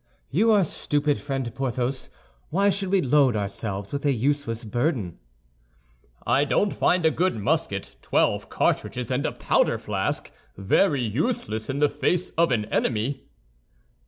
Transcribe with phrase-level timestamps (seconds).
[0.31, 2.09] "You are stupid, friend Porthos.
[2.49, 5.19] Why should we load ourselves with a useless burden?"
[6.25, 11.77] "I don't find a good musket, twelve cartridges, and a powder flask very useless in
[11.77, 13.25] the face of an enemy."